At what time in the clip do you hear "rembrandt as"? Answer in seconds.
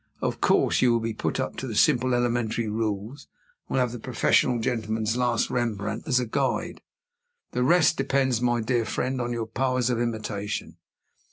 5.51-6.19